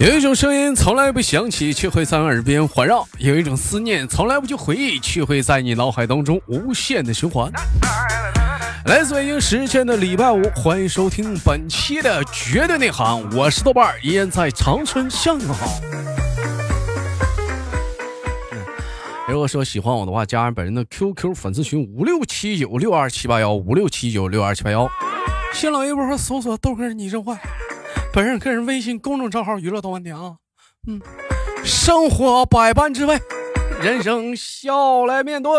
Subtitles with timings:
[0.00, 7.52] 有一种声音从来不响起，却会在耳边环绕；有一种思念从来不去回忆，却会在你脑海当中无限的循环。
[8.86, 15.66] 来自北京时间的礼拜五，欢迎收听本期的绝对内涵，我是豆瓣儿，依然在长春向你们好。
[19.28, 24.88] 如果说喜欢我的话，加上本人的 QQ 粉丝群五六七九六二七八幺五六七九六二七八幺，
[25.52, 27.38] 新浪微博搜索豆哥你真坏。
[28.12, 30.34] 本人个人微信公众账号娱乐多玩点啊，
[30.88, 31.00] 嗯，
[31.62, 33.16] 生活百般滋味，
[33.80, 35.52] 人生笑来面对。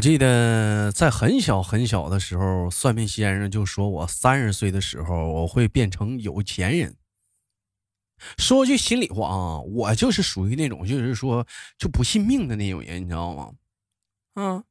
[0.00, 6.94] 我记得在很小很小的时候，算命先生就说我三十岁的时候我会变成有钱人。
[8.38, 13.50] 说句心里话啊，我就是属于那种就是说就不信命的那种人，你知道吗？
[14.36, 14.64] 嗯，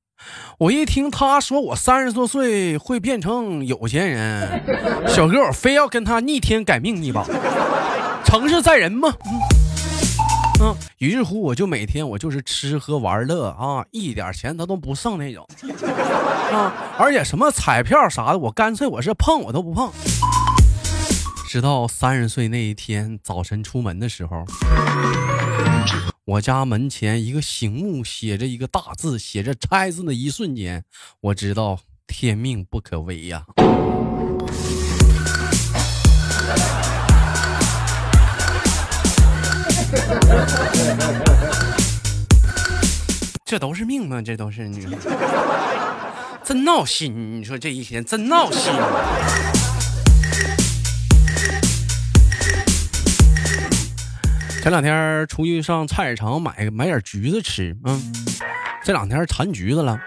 [0.58, 4.66] 我一听他说我三十多岁会变成有钱人，
[5.08, 7.24] 小哥我非要跟他逆天改命一把，
[8.26, 9.16] 成事在人嘛。
[9.26, 9.59] 嗯，
[10.98, 15.48] 于是乎我就每天我就是吃喝玩乐啊，一点钱他都不剩那种
[16.52, 19.92] 啊，而且什么彩票啥的，我干脆我是碰我都不碰。
[21.48, 24.44] 直到三十岁那一天早晨出门的时候，
[26.26, 30.84] 我家门前一个醒目写着一个大字，写着“拆”字的一瞬间，
[31.22, 33.46] 我知道天命不可违呀。
[43.46, 44.22] 这都是命吗？
[44.22, 44.86] 这都是你，
[46.44, 47.40] 真闹心！
[47.40, 48.72] 你说这一天真闹心。
[54.62, 58.14] 前两天出去上菜市场买买点橘子吃，嗯，
[58.84, 60.00] 这两天馋橘子了。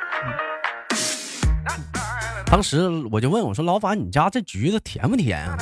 [2.47, 5.59] 当时我就问我说：“老板，你家这橘子甜不甜啊？”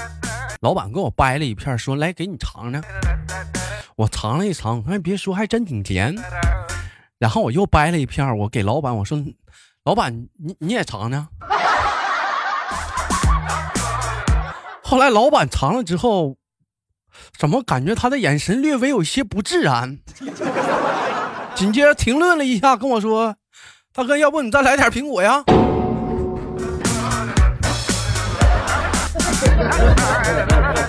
[0.60, 2.82] 老板给我掰了一片，说：“来，给你尝尝。”
[4.00, 6.16] 我尝了一尝，哎，别说，还真挺甜。
[7.18, 9.22] 然后我又掰了一片，我给老板我说
[9.84, 11.28] ：“老板，你你也尝尝。
[14.82, 16.36] ”后来老板尝了之后，
[17.38, 19.98] 怎么感觉他的眼神略微有些不自然？
[21.54, 23.36] 紧接着停顿了一下，跟我说
[23.92, 25.44] ：“大哥，要不你再来点苹果呀？”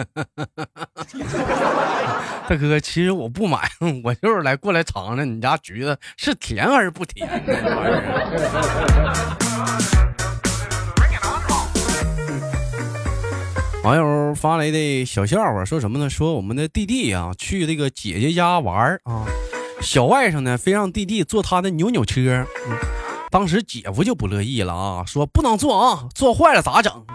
[2.48, 3.70] 大哥，其实我不买，
[4.04, 7.28] 我就是来过来尝尝你家橘子是甜还是不甜。
[13.82, 16.10] 网友发来的小笑话说什么呢？
[16.10, 19.24] 说我们的弟弟啊去这个姐姐家玩啊，
[19.80, 22.44] 小外甥呢非让弟弟坐他的扭扭车，
[23.30, 27.06] 当时姐夫就不乐意了啊，说不能坐啊，坐坏了咋整？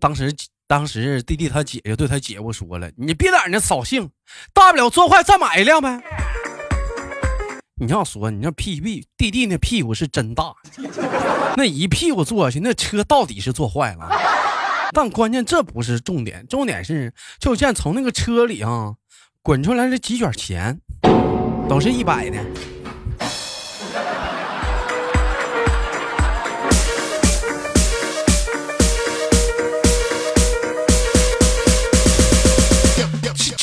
[0.00, 0.34] 当时。
[0.68, 4.10] 当时弟弟他姐姐对他姐夫说了：“你别在那扫兴，
[4.52, 5.98] 大不了坐坏再买一辆呗。”
[7.80, 10.52] 你要说你那屁屁弟弟那屁股是真大，
[11.56, 14.10] 那一屁股坐下去，那车到底是坐坏了。
[14.92, 18.92] 但关键这不是重点，重点是就见从那个车里啊
[19.40, 20.78] 滚出来了几卷钱，
[21.66, 22.44] 都是一百的。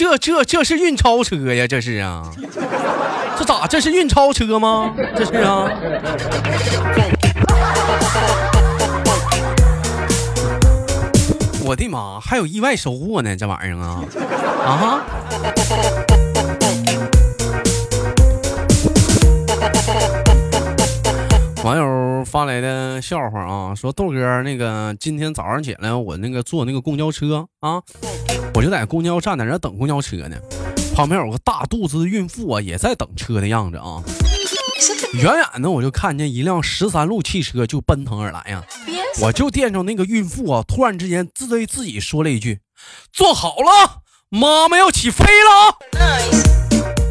[0.06, 2.22] 这这这是运钞车呀，这是啊，
[3.40, 4.94] 这咋这是运钞车吗？
[5.16, 5.68] 这是啊，
[11.64, 14.04] 我的妈，还有意外收获呢，这玩意儿啊
[14.64, 15.02] 啊！
[21.64, 21.84] 网友
[22.26, 27.82] 发来的笑话啊，说豆哥那个今天早上起来我那个坐那个公交车啊。
[28.54, 30.38] 我就在公交站在那等公交车呢，
[30.96, 34.02] 旁边有个大肚子的孕妇啊，也在等车的样子啊。
[35.14, 38.64] 远远的我就看见一辆十三路汽车就奔腾而来呀，
[39.22, 42.60] 我就见着那个孕妇啊，突然之间自对自己说了一句
[43.14, 45.78] ：“坐好了，妈妈要起飞了。”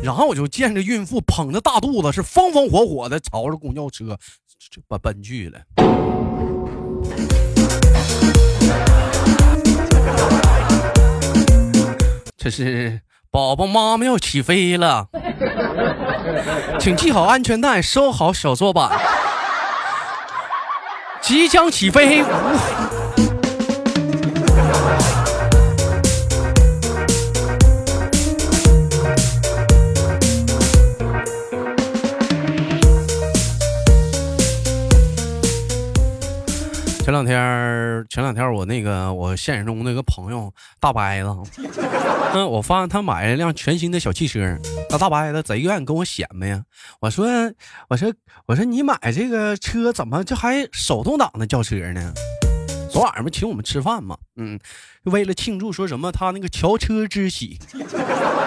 [0.02, 4.18] 然后我就见着孕妇捧着大肚子是风风火火的朝着公交车
[4.74, 5.60] 就奔奔去了。
[12.36, 13.00] 这是
[13.30, 15.06] 宝宝妈妈要起飞了，
[16.80, 18.90] 请系好安全带，收好小桌板。
[21.20, 22.24] 即将起飞。
[37.04, 37.36] 前两天，
[38.08, 41.28] 前两天我那个我现实中那个朋友大白子，
[42.32, 44.58] 嗯，我发现他买了一辆全新的小汽车，
[44.88, 46.62] 那大白子贼愿意跟我显摆呀。
[47.00, 47.26] 我说，
[47.90, 48.10] 我说，
[48.46, 52.10] 我说你买这个车怎么就还手动挡的轿车呢？
[52.90, 54.16] 昨晚上不请我们吃饭吗？
[54.36, 54.58] 嗯，
[55.02, 57.58] 为了庆祝说什么他那个乔车之喜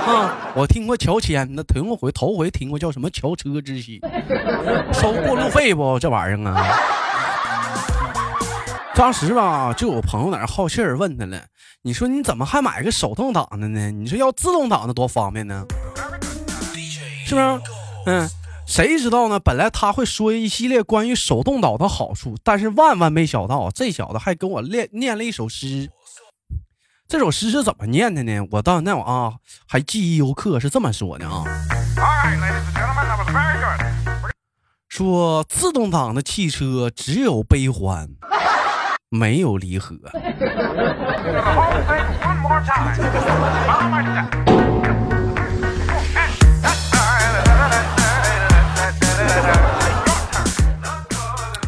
[0.08, 4.02] 啊，我听过乔迁的，头回头回听过叫什么乔车之喜，
[4.94, 6.00] 收过路费不？
[6.00, 6.76] 这玩意儿啊。
[8.98, 11.40] 当时吧，就有朋友在那好气儿问他了
[11.84, 13.92] ：“你说你怎么还买个手动挡的呢？
[13.92, 15.64] 你说要自动挡的多方便呢？
[17.24, 17.62] 是不是？
[18.08, 18.28] 嗯，
[18.66, 19.40] 谁知道呢？
[19.40, 25.92] 本来他会说一系列关于手动挡的好处，但是万万没想到，这小子还跟我念念了一首诗。
[27.08, 28.48] 这首诗是怎么念的呢？
[28.50, 29.34] 我到那我啊
[29.68, 31.44] 还记忆犹刻，是这么说的啊：
[34.90, 38.10] 说自动挡的汽车只有悲欢。”
[39.10, 39.96] 没有离合。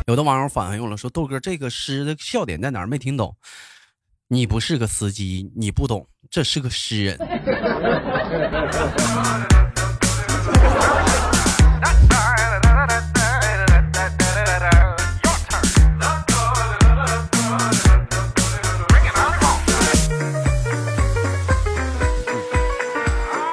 [0.05, 2.87] 有的网友反映了，说豆哥这个诗的笑点在哪儿？
[2.87, 3.35] 没听懂。
[4.27, 7.17] 你不是个司机，你不懂，这是个诗人。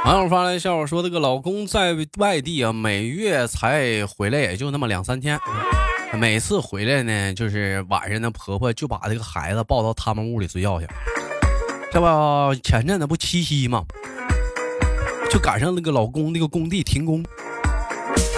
[0.07, 5.37] 网友发来笑话说：“这个老公在外地啊，每月才回来，也就那么两三天。
[6.13, 10.87] 每次回来呢，就是晚上呢，婆婆就把这个孩子抱到他们屋里睡觉去。
[11.91, 13.85] 这不前阵子不七夕嘛，
[15.29, 17.25] 就赶上那个老公那个工地停工，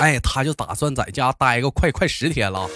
[0.00, 2.67] 哎，他就打算在家待个快快十天了。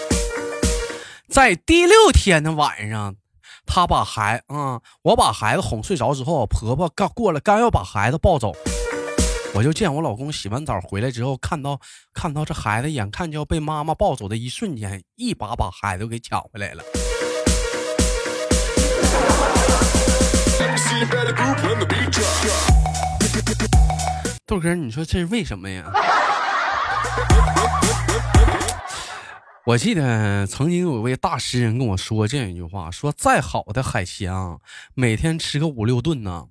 [1.30, 3.16] 在第六天的晚上。”
[3.64, 8.52] 他把孩啊，我把孩子哄睡着之后，婆婆刚过来，刚要把孩子抱走，
[9.54, 11.78] 我就见我老公洗完澡回来之后，看到
[12.14, 16.82] 看到这孩子眼看就要被妈妈抱走的一瞬间，一把把孩子给抢回来了。
[24.46, 25.84] 豆哥，你说这是为什么呀？
[29.66, 34.56] 我记得曾经有位大诗人跟我说这样一句话：说再好的海鲜啊，
[34.94, 36.48] 每天吃个五六顿呢，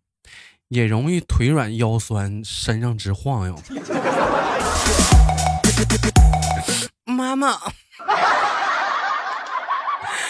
[0.72, 3.54] 也容易腿软腰酸，身上直晃悠。
[7.04, 7.58] 妈妈，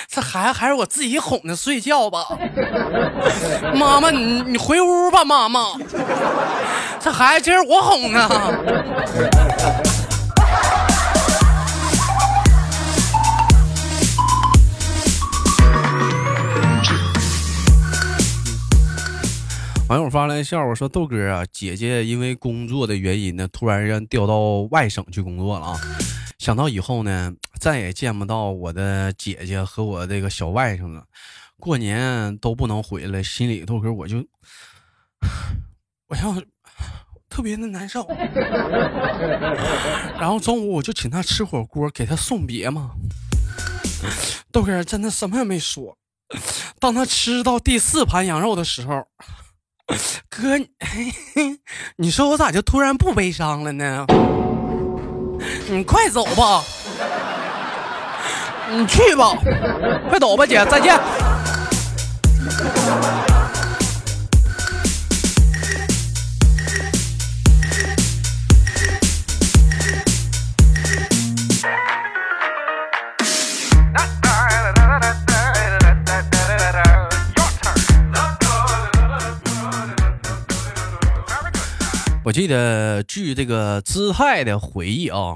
[0.10, 2.26] 这孩子还是我自己哄着睡觉吧。
[3.76, 5.74] 妈妈，你你回屋吧，妈妈。
[7.00, 8.52] 这孩子今儿我哄啊。
[19.92, 25.78] 网友发来笑话说：“豆哥啊，姐姐因为工作的原因呢，突然让调到外省去工作了啊。
[26.40, 31.04] 想到以后呢，再也见不到我的姐姐和我这个小外甥了，
[31.60, 34.26] 过年都不能回来，心里豆哥我就，
[36.08, 36.42] 我要
[37.28, 38.08] 特别的难受。
[40.18, 42.92] 然后中午我就请他吃火锅，给他送别嘛。
[44.54, 45.98] 豆哥真的什么也没说。
[46.80, 49.06] 当他吃到第四盘羊肉的时候。”
[50.30, 50.58] 哥，
[51.98, 54.06] 你说我咋就突然不悲伤了呢？
[55.70, 56.64] 你快走吧，
[58.70, 59.34] 你去吧，
[60.10, 61.00] 快走吧，姐，再见。
[82.32, 85.36] 我记得，据这个姿态的回忆啊，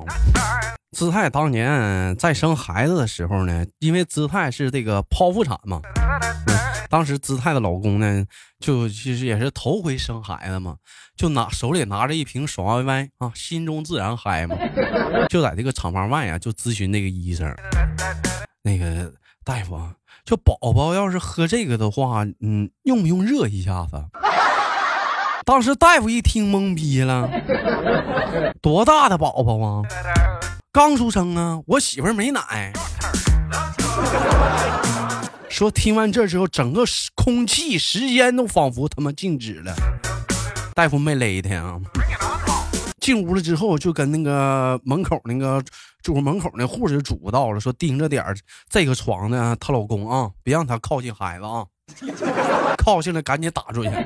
[0.94, 5.82] 姿态当年在生孩子的时候呢，因为姿态是这个剖腹产嘛，
[6.90, 8.26] 当时姿态的老公呢，
[8.62, 10.78] 就其实也是头回生孩子嘛，
[11.18, 14.56] 就拿手里拿着一瓶爽歪歪啊，心中自然嗨嘛，
[15.28, 17.54] 就在这个厂房外呀，就咨询那个医生，
[18.64, 19.12] 那个
[19.44, 19.78] 大夫，
[20.24, 24.02] 就宝宝要是喝这个的话，嗯，用不用热一下子？
[25.46, 27.30] 当时大夫一听懵逼了，
[28.64, 29.84] 多大的宝宝啊？
[30.74, 31.62] 刚出生啊！
[31.68, 32.74] 我媳妇没奶。
[35.48, 36.84] 说听完这之后，整个
[37.14, 39.76] 空气、时间都仿佛他妈静止了。
[40.74, 41.80] 大夫没勒他啊。
[43.00, 45.64] 进屋了之后，就跟那个门口那个
[46.02, 48.36] 就是门口那护士嘱咐到了，说盯着点儿
[48.68, 51.64] 这个床呢，她老公啊，别让他靠近孩子啊，
[52.78, 53.90] 靠近了赶紧打出去。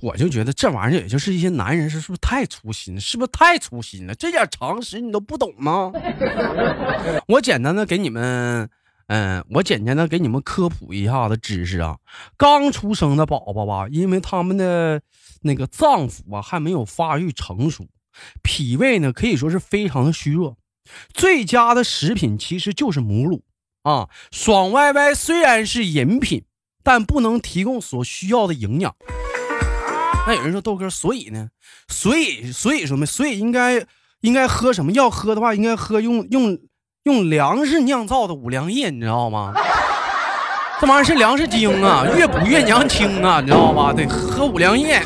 [0.00, 4.14] 我就觉得这玩意儿也就是一些男人是是不是太粗心，是不是太粗心了？
[4.14, 5.90] 这点常识你都不懂吗？
[7.26, 8.70] 我简单的给你们，
[9.08, 11.98] 嗯，我简单的给你们科普一下子知识啊。
[12.36, 15.02] 刚出生的宝宝吧，因为他们的
[15.42, 17.88] 那个脏腑啊还没有发育成熟，
[18.42, 20.56] 脾胃呢可以说是非常的虚弱。
[21.12, 23.42] 最佳的食品其实就是母乳
[23.88, 24.08] 啊。
[24.30, 26.44] 爽歪歪虽然是饮品，
[26.82, 28.94] 但不能提供所需要的营养。
[30.26, 31.48] 那有人说豆哥，所以呢？
[31.88, 33.82] 所以所以说嘛，所以应该
[34.20, 34.92] 应该喝什么？
[34.92, 36.58] 要喝的话，应该喝用用
[37.04, 39.54] 用粮食酿造的五粮液，你知道吗？
[40.80, 43.92] 这玩意儿是粮食精啊，越补越娘轻啊，你知道吧？
[43.92, 45.02] 得喝五粮液。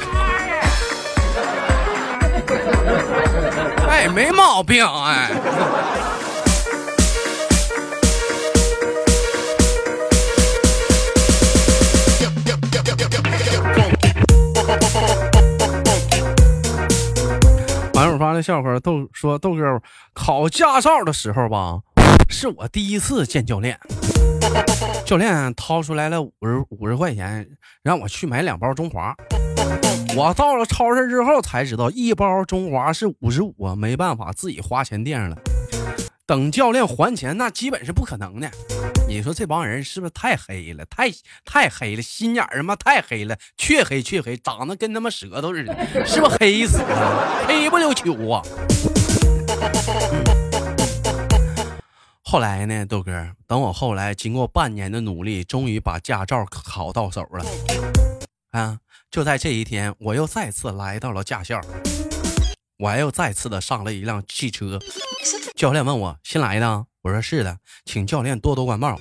[3.88, 5.30] 哎，没毛病，哎。
[18.23, 19.83] 发的笑话，豆说豆哥
[20.14, 21.81] 考驾照的时候吧，
[22.31, 23.76] 是我第一次见教练。
[25.05, 27.45] 教练掏出来了五十五十块钱，
[27.83, 29.12] 让我去买两包中华。
[30.17, 35.37] 我到了超市之后才知道，一包中华是五十五，没办法，自己花钱垫上了。
[36.25, 38.49] 等教练还钱，那基本是不可能的。
[39.12, 40.87] 你说这帮人是不是太黑了？
[40.87, 41.11] 太
[41.45, 47.45] 太黑了，心眼儿妈太黑了，黢黑黢黑，长得跟他妈舌头似的，是不是黑死了？
[47.47, 48.42] 黑不溜秋啊！
[52.25, 57.45] 后来呢，豆哥，等我后来经过半年的努力，终于把驾照考到手了。
[58.52, 58.78] 啊，
[59.11, 61.61] 就在这一天，我又再次来到了驾校。
[62.78, 64.78] 我又再次的上了一辆汽车，
[65.54, 68.97] 教练问我新来的，我说是的，请教练多多关照。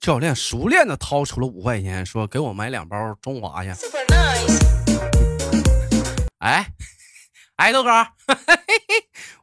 [0.00, 3.70] 教练熟练的掏出了五块钱，说给我买两包中华去。
[6.38, 6.66] 哎，
[7.56, 7.90] 哎，豆哥，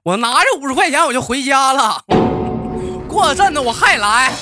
[0.01, 2.03] 我拿着五十块钱我就回家了，
[3.07, 4.33] 过阵子我还来。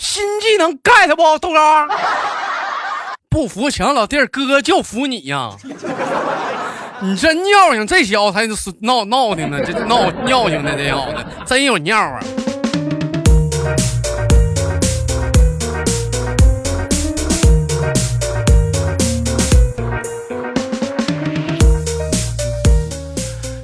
[0.00, 1.88] 新技能 get 不，豆哥？
[3.28, 5.56] 不服强老弟儿，哥就服你呀！
[7.06, 8.46] 你这尿性，这小子才
[8.80, 12.18] 闹闹的呢，这闹尿性的这小子真有尿啊！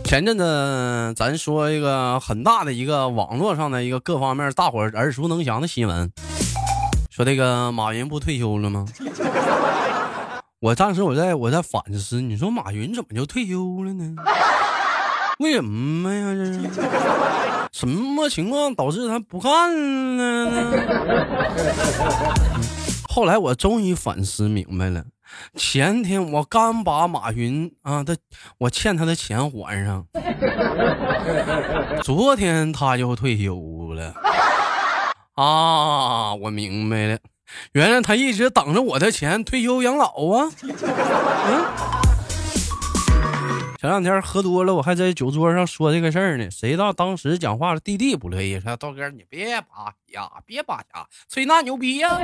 [0.04, 6.12] 前阵子咱说一个很大的一个网络上的一个各方面大伙耳熟能详的新闻。
[7.08, 8.84] 说这个马云不退休了吗？
[10.60, 14.14] 我当时我在我在反思，你说马云怎么就退休了呢？
[15.40, 16.34] 为什么呀？
[16.34, 16.60] 这是
[17.72, 19.74] 什么情况导致他不干
[20.18, 20.72] 了呢？
[23.08, 25.02] 后来我终于反思明白了，
[25.54, 28.14] 前天我刚把马云啊他
[28.58, 30.06] 我欠他的钱还上，
[32.02, 34.12] 昨天他就退休了。
[35.36, 37.18] 啊，我明白了，
[37.72, 40.50] 原来他一直等着我的钱退休养老啊。
[40.62, 41.64] 嗯，
[43.78, 46.50] 前两天喝多了，我还在酒桌上说这个事儿呢。
[46.50, 52.18] 谁知道当时讲话的，弟弟不乐意，说道哥你别扒呀，别扒瞎，吹那牛逼呀。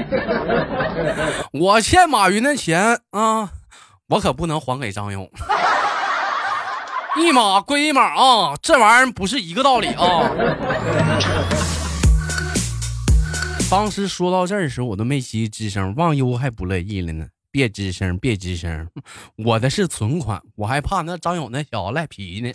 [1.53, 3.51] 我欠马云的钱啊，
[4.09, 5.31] 我可不能还给张勇。
[7.19, 10.31] 一码归一码啊，这玩意儿不是一个道理啊。
[13.69, 17.27] 当时说到这儿的时候，我都没吱吱声，忘忧还不乐意了呢。
[17.51, 18.89] 别吱声，别吱声，
[19.37, 22.53] 我的是存款，我还怕那张勇那小子赖皮呢。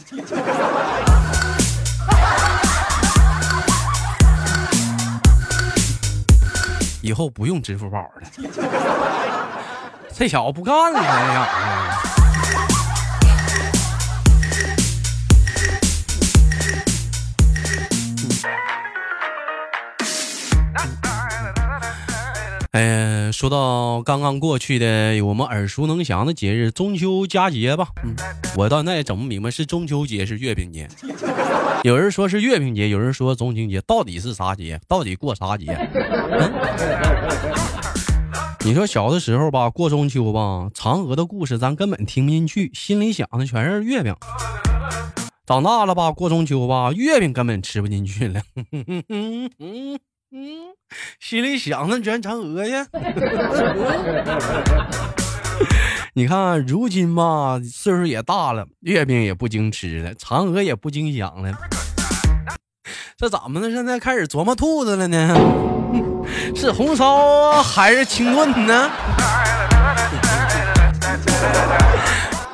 [7.01, 8.31] 以后不用支付宝了，
[10.13, 11.45] 这小子不干了，这小
[12.03, 12.10] 子。
[22.71, 28.15] 哎，说到刚刚过去的我们耳熟能详的节日中秋佳节吧，嗯，
[28.55, 30.87] 我到那也整不明白是中秋节是月饼节，
[31.83, 34.79] 有人说是月饼节，有人说中秋节，到底是啥节？
[34.87, 35.65] 到底过啥节？
[35.93, 36.53] 嗯
[38.63, 44.15] 你说小的时候吧，过中秋吧，嫦娥的故事咱根本听不进去，心里想的全是月饼。
[45.45, 48.41] 长大了吧，过中秋吧，月饼根本吃不进去了，
[51.19, 52.87] 心里想的全嫦娥呀。
[56.13, 61.51] 你看，如今吧，岁数也大了，月饼也不经吃了，嫦娥也不经想了。
[63.17, 63.69] 这怎么的？
[63.69, 65.35] 现在开始琢磨兔子了呢？
[66.55, 68.89] 是红烧啊，还是清炖呢？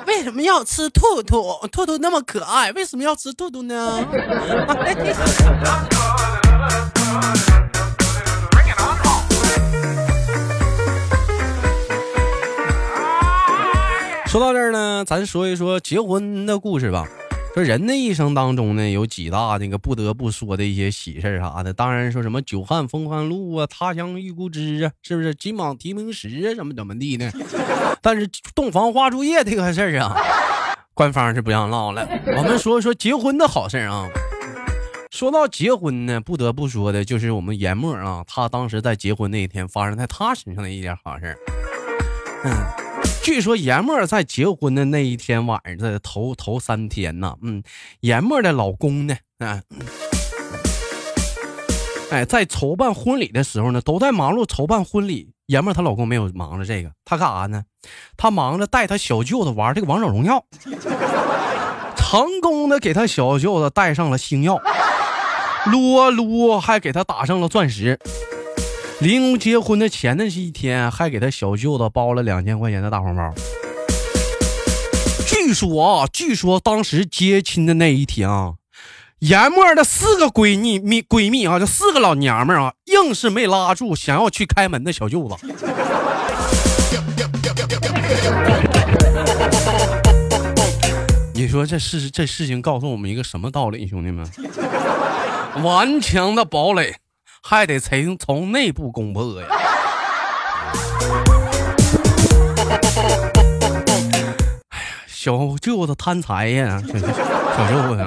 [0.07, 1.53] 为什么要吃兔兔？
[1.72, 4.03] 兔兔那么可爱，为什么要吃兔兔呢？
[14.38, 17.08] 说到这儿呢，咱说一说结婚的故事吧。
[17.56, 21.74] 说人的一生当中呢，有几大那个不得不说的一些喜事啥的。
[21.74, 27.32] 当然说什么久旱逢甘露啊，他乡遇故知啊，是不是金榜题名时啊，怎么怎么地呢？
[28.00, 30.15] 但是洞房花烛夜这个事儿啊，
[30.94, 32.08] 官方是不让唠了。
[32.38, 34.08] 我们说说结婚的好事儿啊。
[35.10, 41.36] 说到结婚呢，不得不说的就是我们严默啊，他当时在结婚那一天发生在他身上的一件好事
[42.44, 42.87] 嗯。
[43.27, 47.62] 据说严默在结婚的那一天晚上的头头三天呢，嗯，
[48.00, 49.62] 严默的老公呢，啊，
[52.10, 55.34] 哎，在筹办婚礼的时候呢，都在忙碌筹办婚礼。
[55.48, 57.65] 严默她老公没有忙着这个，他干啥呢？
[58.15, 60.46] 他忙着带他小舅子玩这个王者荣耀，
[61.98, 64.57] 成功的给他小舅子带上了星耀，
[65.65, 68.00] 撸啊撸，还给他打上了钻石。
[68.99, 73.31] 临结婚的前的一天，还给他小舅子包了两千块钱的大红包。
[75.27, 78.55] 据说啊，据说当时接亲的那一天啊，
[79.19, 85.36] 严默的四个闺蜜蜜闺蜜啊，这四个老娘们啊，硬是没拉住想要去开门的小舅子。
[91.36, 94.27] 你说这事这事情告诉我们一个什么道理，兄弟们？
[95.63, 96.95] 顽强的堡垒。
[97.41, 99.47] 还得从从内部攻破呀！
[104.69, 107.00] 哎呀，小舅子贪财呀，小舅
[107.95, 108.04] 子。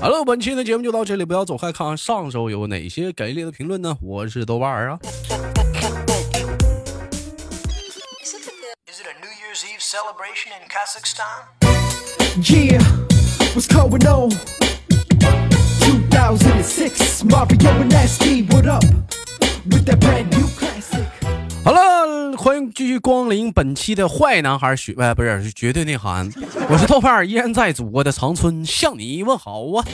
[0.00, 3.96] 好了，本期的节目就到这里，不要走开，看看上周有哪些给力的评论呢？
[4.00, 4.98] 我是豆瓣儿啊。
[21.62, 26.30] 好了，欢迎继续光临本期的坏男孩学，哎，不是，是绝对内涵。
[26.68, 29.84] 我是豆瓣依然在祖国的长春向你问好啊。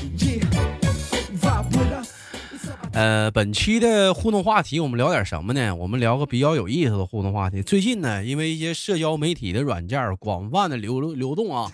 [2.96, 5.76] 呃，本期的互动话题，我们聊点什么呢？
[5.76, 7.61] 我们聊个比较有意思的互动话题。
[7.61, 11.70] 最近呢，因为一些社交媒体的软件广泛的流流动啊，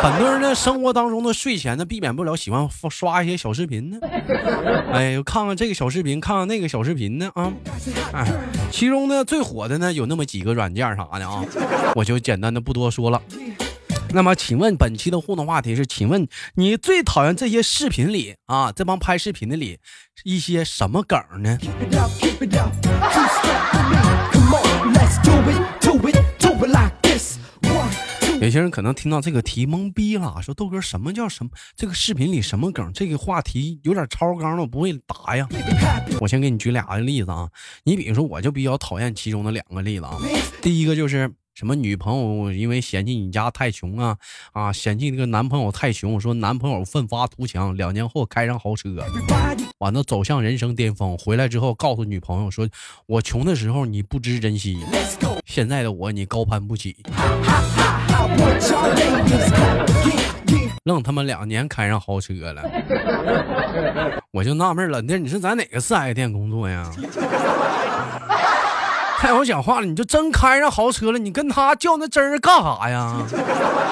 [0.00, 3.98] 很多人呢生活当中的睡前呢，避免不了喜欢刷一些小视频呢。
[4.90, 7.52] 哎，看看这个小视频，看看那个小视频呢啊。
[8.14, 8.26] 哎，
[8.72, 11.44] 其中呢最火的呢有那么几个软件啥的啊，
[11.94, 13.20] 我就简单的不多说了。
[14.14, 19.78] 那么，请问本期的互动话题是：请问你最讨厌这些视频里啊，这帮拍视频的里
[20.24, 21.58] 一些什么梗呢？
[28.40, 31.50] 有些人可能听到这个题懵逼了，说豆哥什么叫什么？
[31.76, 32.90] 这个视频里什么梗？
[32.92, 35.46] 这个话题有点超纲了，我不会答呀。
[36.20, 37.48] 我先给你举俩个例子啊，
[37.84, 40.16] 你比如说，我就比较讨厌其中的两个例子啊。
[40.62, 41.30] 第一个就是。
[41.58, 44.16] 什么女朋友因为嫌弃你家太穷啊
[44.52, 48.88] 啊，嫌弃那个男朋友太穷，说男朋友奋发图强，两年后开上豪车，
[49.78, 52.68] 完了走向人生巅峰，回来之后告诉女朋友说，
[53.06, 54.78] 我穷的时候你不知珍惜，
[55.46, 56.94] 现在的我你高攀不起，
[60.84, 62.62] 愣他妈两年开上豪车了，
[64.30, 66.88] 我就纳闷了，那你是在哪个四 S 店工作呀？
[69.20, 73.16] 太好讲话了，你就真开上豪车了，你跟他较那真儿干啥呀？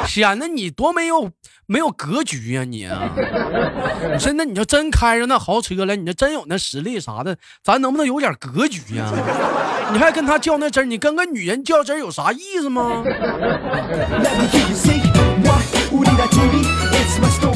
[0.06, 1.28] 显得你多没有
[1.66, 2.62] 没有格局呀！
[2.62, 3.10] 你啊，
[4.12, 9.10] 你说那你就真开上那豪车了，你就真有那实力啥的，咱能不能有点格局呀？
[9.92, 13.02] 你还跟他较那真儿，你跟个女人较真儿有啥意思吗？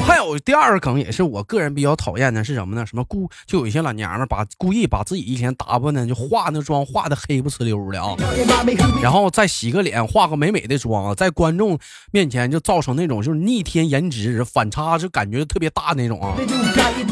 [0.07, 2.87] 还有有第二个梗，也是我个人比较讨厌的，是什么呢？
[2.87, 8.15] 什么故就有一些老娘们把故意把自己一天打扮的就化那妆化的黑不呲溜的啊，
[9.03, 11.79] 然后再洗个脸，化个美美的妆，在观众
[12.13, 16.35] 面前就造成那种就是逆天颜值反差，就感觉特别大那种啊。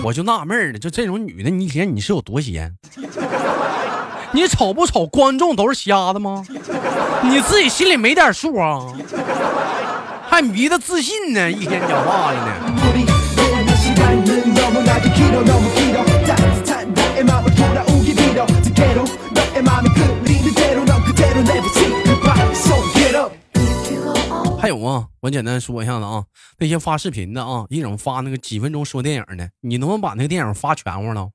[0.02, 2.74] 我就纳闷了，就这种女的，你一天你是有多闲？
[4.32, 5.06] 你丑不丑？
[5.06, 6.44] 观众都是瞎的吗？
[7.24, 8.92] 你自己心里没点数啊？
[10.38, 12.46] 还迷的自信呢，一天讲话的呢。
[24.60, 26.22] 还有啊，我简单说一下子啊，
[26.58, 31.28] 那些发视频的啊，一整发那个几分钟说电影的，你能不能把那个电影发全乎了？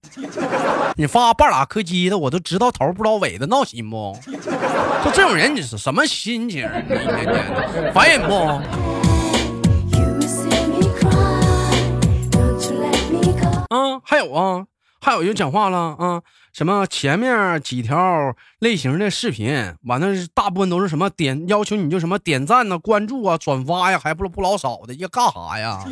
[0.96, 4.16] 你发半拉柯基的，我都知道头不知道尾的，闹心不？
[5.04, 6.62] 就这种人，你是什么心情？
[6.62, 8.36] 一天天的，烦人不？
[13.76, 14.66] 啊，还有啊，
[15.04, 16.22] 还有就讲话了啊，
[16.54, 25.84] 什么前面几条类型的视频，完了大部分都是什么点要求你就什么点赞呐、关注啊、转发呀，还不不老少的，要干啥呀？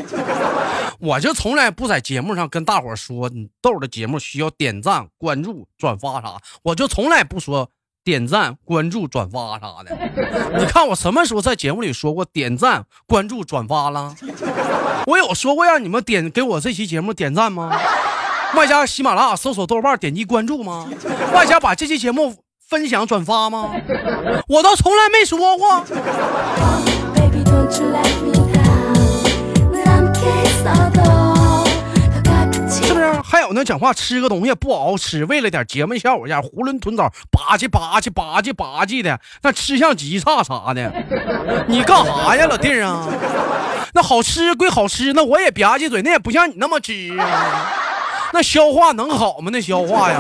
[1.02, 7.70] 我就从来不在节目上跟大伙说，你豆的节目需要点赞、关注、转发啥，我就从来不说
[8.06, 9.94] 点赞、关注、转发啥的。
[10.58, 14.16] 你看我什么时候在节目里说过点赞、关注、转发了？
[15.08, 17.76] 我有说过让你们点给我这期节目点赞吗？
[18.56, 20.88] 外加喜马拉雅搜索豆瓣点击关注吗？
[21.34, 22.36] 外加把这期节目
[22.68, 23.72] 分享转发吗？
[24.48, 25.84] 我都从来没说过。
[32.70, 33.12] 是不是？
[33.24, 40.92] 还有那讲话吃个东西不好好吃，为了点节目效果下囫囵吞枣吧唧吧唧吧唧吧唧的，那吃相极差啥的，
[41.68, 43.08] 你干啥呀，老弟儿啊？
[43.94, 47.81] 那好吃归好吃，那我也吧唧嘴，那也不像你那么吃啊。
[48.34, 49.50] 那消化能好吗？
[49.52, 50.20] 那消化呀。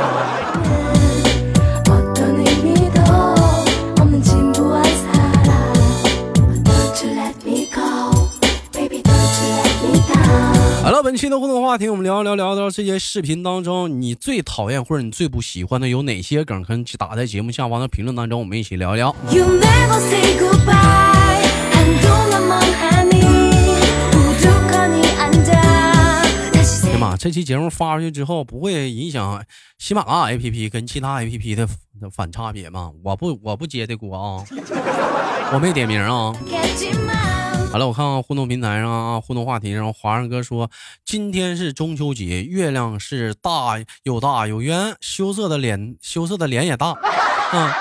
[10.83, 16.63] 好了，本期的互动话题，我们聊一聊聊到这些视频当中，你最讨厌或者你最不喜欢的有哪些梗？
[16.63, 19.15] 跟打在节目下方的评论当中，我们一起聊一聊。
[19.29, 22.20] You never say goodbye, and don't
[27.17, 29.43] 这期节目发出去之后，不会影响
[29.77, 31.67] 喜马拉雅 APP 跟其他 APP 的
[32.11, 32.91] 反差别吗？
[33.03, 34.43] 我不，我不接的锅啊，
[35.53, 36.33] 我没点名啊。
[37.71, 40.69] 好了，我看看互动平台上啊，互动话题上，华人哥说
[41.05, 46.97] 今天是中秋节，月亮是大又大又圆，羞涩的脸，羞涩的脸也大，
[47.53, 47.71] 嗯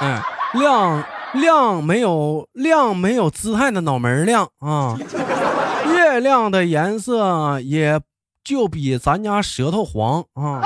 [0.00, 0.22] 嗯，
[0.54, 4.98] 亮亮没有亮没有姿态的脑门亮啊，
[5.94, 8.00] 月亮的颜色也
[8.46, 10.62] 就比咱家舌头黄啊，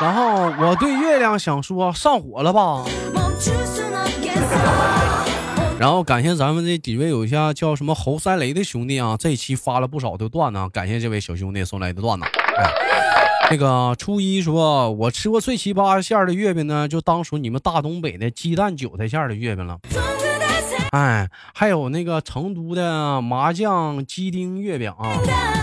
[0.00, 2.84] 然后我对月亮想说上火了吧。
[5.78, 12.26] 然后感谢咱们这几位有一下叫什么侯三雷的兄弟啊，这一期发了不少的段子，感谢这位小兄弟送来的段子。
[12.56, 12.68] 哎，
[13.52, 19.78] 那个初一说，我吃过最奇葩馅的月饼呢，就当属你们大东北的鸡蛋韭菜馅的月饼了。
[20.92, 25.16] 哎，还有那个成都的麻酱鸡丁月饼啊，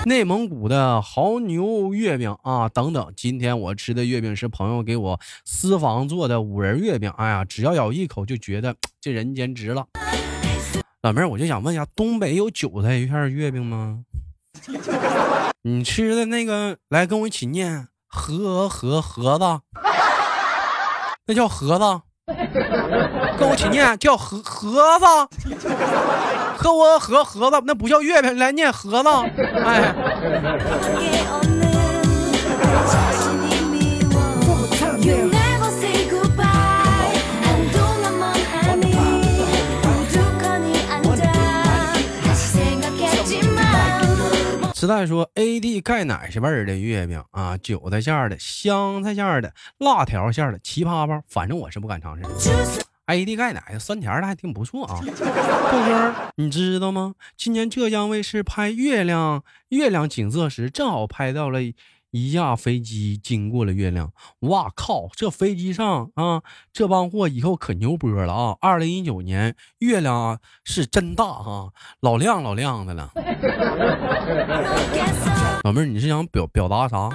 [0.06, 3.14] 内蒙古的牦牛月饼啊，等等。
[3.16, 7.12] 今天我吃的月饼是朋友给我私房做的五仁月饼。
[7.16, 9.86] 哎呀，只要咬一口就觉得这人间值了。
[11.04, 14.00] 老妹儿，我就想问一下，东北有韭菜片月饼吗？
[15.62, 19.62] 你吃的那个，来跟我一起念盒盒盒子，
[21.28, 22.02] 那叫盒子。
[23.38, 25.06] 跟我一起念，叫盒盒子，
[26.58, 29.10] 和我盒盒子，那不叫月饼，来念盒子。
[29.66, 29.94] 哎。
[44.80, 51.22] 时代说：“A D 钙奶是味儿的月饼啊，韭菜馅儿的、香菜馅儿的、辣条馅儿的，奇葩吧？
[51.28, 52.24] 反正我是不敢尝试。
[53.08, 55.02] A D 钙奶酸甜的还挺不错啊。
[55.04, 57.16] 豆哥，你知道吗？
[57.36, 61.60] 今年浙江卫视拍月亮月亮景色时，正好拍到了。”
[62.12, 65.10] 一架飞机经过了月亮，哇靠！
[65.16, 66.42] 这飞机上啊，
[66.74, 68.58] 这帮货以后可牛波了啊！
[68.62, 71.70] 二零一九年月亮是真大哈，
[72.00, 73.12] 老亮老亮的了。
[75.64, 77.10] 老妹儿，你是想表表达啥？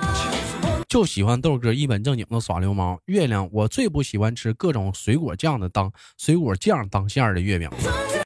[0.88, 2.96] 就喜欢豆哥一本正经的耍流氓。
[3.06, 7.68] 月亮，我最不喜欢吃各种水果酱的当水果酱当馅的月饼，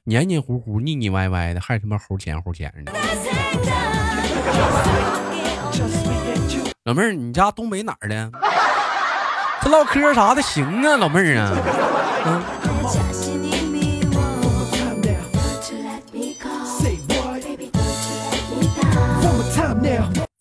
[0.04, 2.92] 黏黏糊糊、腻腻歪歪的，还他妈齁甜齁甜的。
[6.88, 8.30] 老妹儿，你家东北哪儿的？
[9.60, 11.52] 这唠嗑啥的行啊，老妹儿啊。
[12.24, 12.42] 嗯。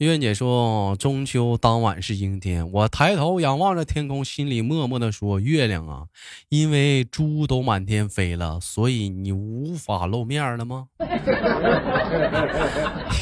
[0.05, 6.03] 月姐说：“中秋当晚是阴天，我抬头仰望着天空，心里默默的说：‘月亮啊，
[6.49, 11.07] 因为猪都满天飞了，所以你无法露面了吗？’哎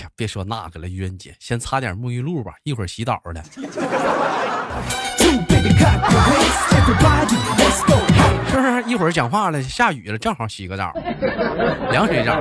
[0.01, 3.41] 呀，别说那个了，月月姐，先擦点沐浴露吧，一会儿洗澡了。
[3.45, 3.61] 是
[8.57, 8.83] 不是？
[8.85, 10.91] 一会儿讲话了，下雨了，正好洗个澡，
[11.89, 12.37] 凉水澡。”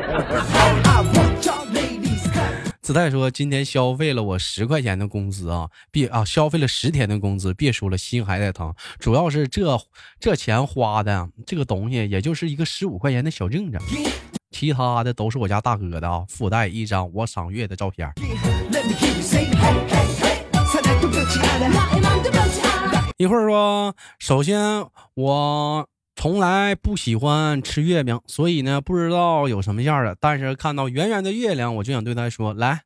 [2.84, 8.74] 子泰说：“今天消费了我十块钱的工资啊，别啊，消费了十天的工资，别说了，心还在疼。
[8.98, 9.80] 主要是这
[10.20, 13.78] 这钱花的这个东西，也就是一个十五块钱的小镜子，
[14.50, 18.12] 其他的都是我家大哥的啊，附带一张我赏月的照片。
[23.16, 30.16] 一会儿说，首先我。”从来不喜欢吃月饼，所以呢，不知道有什么样的。
[30.18, 32.82] 但是看到圆圆的月亮，我就想对他说：“来，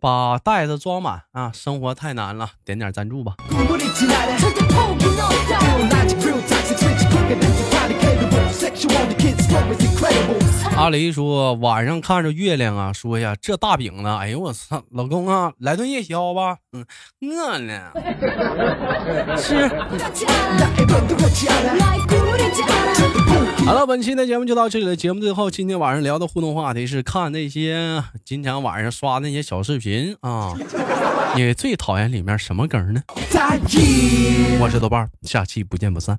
[0.00, 1.50] 把袋子装满啊！
[1.54, 3.34] 生活太难了，点点赞助吧。”
[10.76, 14.16] 阿雷说：“晚上看着月亮啊，说呀，这大饼呢？
[14.16, 16.56] 哎呦我操，老公啊，来顿夜宵吧。
[16.72, 16.84] 嗯，
[17.20, 17.92] 饿了，
[19.36, 19.68] 吃。
[23.64, 24.96] 好了，本期的节目就到这里了。
[24.96, 30.54] 节目最后，今天晚上聊的互动话题是看那些今天晚上刷那些小视频啊，
[31.36, 33.02] 你最讨厌里面什么梗呢？
[34.58, 36.18] 我是豆瓣，下期不见不散。